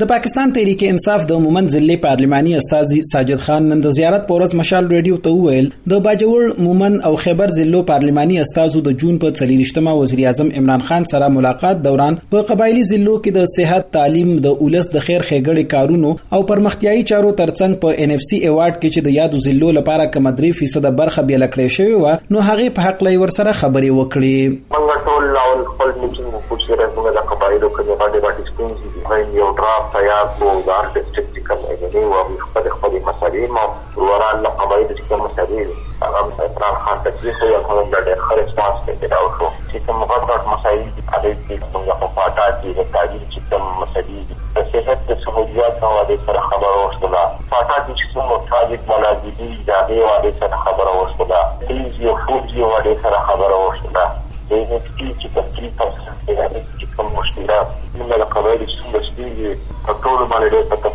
[0.00, 4.54] د پاکستان تحریک انصاف د مومن ضلع پارلماني استاذي ساجد خان نن د زیارت پورز
[4.60, 9.34] مشال ریډیو ته وویل، د باجوړ، مومن او خیبر ضلعو پارلماني استازو د جون په
[9.40, 14.30] 33مه وزیر اعظم عمران خان سره ملاقات دوران په قبایلی ضلعو کې د صحت، تعلیم،
[14.46, 18.80] د اولس، د خیر خېګړې کارونو او پرمختیایي چارو ترڅنګ په ان اف سي ایوارډ
[18.80, 22.48] کې چې د یادو ضلعو لپاره کم درې فیصد برخه بیل کړې شوی و نو
[22.48, 24.81] هغه په حق لای ورسره خبرې وکړې.
[25.22, 29.50] ټول لاول خپل میټینګ وکړو چې موږ د قبایلو کې د باندې باندې ستونزې یو
[29.58, 33.64] ډرا تیار کو د هر ډسټریکټ چې کوم ایجنې او خپل خپل مسالې ما
[34.08, 35.62] وران له قبایل چې کوم مسالې
[36.02, 40.04] هغه اقرار خان تکلیف یو کوم د ډېر خره سپاس کې دا وشو چې کوم
[40.08, 44.42] غوړ مسایل دي هغه چې موږ په پاټا کې د تعلیم چې کوم مسالې دي
[44.56, 47.20] د صحت د سہولیات او د سره خبر اوسله
[47.50, 52.14] پاټا کې چې کوم مطابق ملازمي دا دی او د سره خبر اوسله دې یو
[52.24, 53.91] فوج یو د سره خبر اوسله
[54.52, 55.46] دې چې کوم
[56.78, 58.62] چې کوم مشکلات موږ له قبایل
[60.72, 60.88] څخه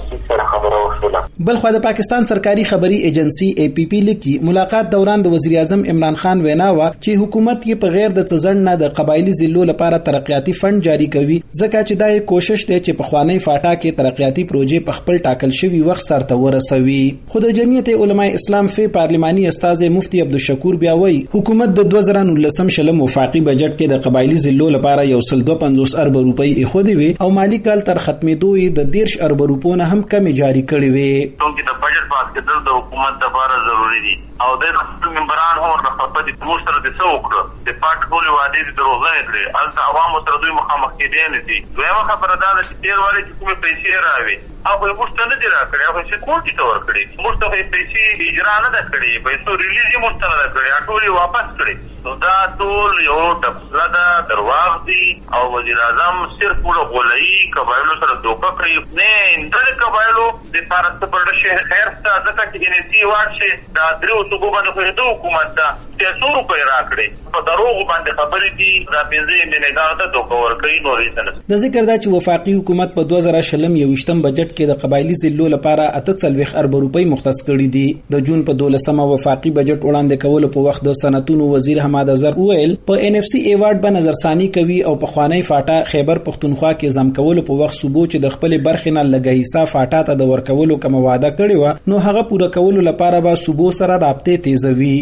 [0.53, 1.21] خبره وشوله.
[1.49, 5.57] بل خو د پاکستان سرکاري خبري ایجنسی ای پی پی لیکي، ملاقات دوران د وزیر
[5.59, 9.33] اعظم عمران خان وینا و چې حکومت یې په غیر د څزړ نه د قبایلی
[9.41, 13.73] ضلعو لپاره ترقیاتي فند جاری کوي، ځکه چې دا کوشش دی چې په خوانی فاټا
[13.81, 16.99] کې ترقیاتي پروژې په خپل ټاکل شوی وخت سره ورسوي.
[17.33, 22.73] خو د جمعیت علماء اسلام فی پارلماني استاد مفتی عبدالشکور بیا وایي، حکومت د 2019
[22.77, 27.09] شلم وفاقي بجټ کې د قبایلی ضلعو لپاره یو سل 250 ارب روپۍ ایښودي وي
[27.25, 31.11] او مالی کال تر ختمېدو د دیرش ارب روپو نه هم کمی جاری کړی وي.
[31.41, 35.71] چې د بجټ پاس کېدل د حکومت لپاره ضروری دي او د خپل ممبران هم
[35.85, 39.43] د خپل د موږ سره د څو وکړه؟ د پټ ټول وعده د دروغه کړې.
[39.61, 41.59] ال د عوامو سره دوی مخامخ کېدنه دي.
[41.79, 44.37] دویمه خبره ده چې تیر وړي چې کومه پیسې راوي.
[44.65, 47.03] او موږ ته نه دي راکړي او چې کوټی ته ورکړي.
[47.23, 50.87] موږ ته پیسې اجرا نه ده کړې پیسې ریلیز یې موږ ته نه کړې.
[50.87, 55.21] ټول واپس کړي نو دا ټول یو ډبله ده، درواغ دي.
[55.33, 61.03] او وزیر اعظم صرف له غولای قبایلو سره دوکه کوي نه د قبایلو د پارست
[61.15, 65.86] پر شهر خیر ته ځکه چې ان واشه دا درو صوبو باندې د حکومت ته.
[66.03, 70.95] 300 روپۍ راکړي په دروغ باندې خبرې دي، دا پنځه منګار ته دوکه ورکړي نو
[71.01, 74.79] ریسنه د ذکر دا چې وفاقي حکومت په 2000 شلم یو وشتم بجټ کې د
[74.83, 77.85] قبایلی ضلعو لپاره اته څلويخ ارب روپۍ مختص کړي دي.
[78.15, 82.39] د جون په 12مه وفاقي بجټ وړاندې کول په وخت د صنعتونو وزیر حماد ازر
[82.39, 86.73] وویل، په ان اف سي ایوارډ به نظرثاني کوي او په خوانی فاټا خیبر پښتونخوا
[86.79, 90.19] کې زم کول په وخت صوبو چې د خپل برخې نه لګي حصہ فاټا ته
[90.23, 94.43] د ورکولو کوم وعده کړی و نو هغه پوره کولو لپاره به صوبو سره رابطه
[94.49, 94.97] تیزوي.